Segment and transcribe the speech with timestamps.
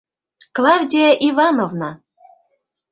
[0.55, 1.89] Клавдия Ивановна!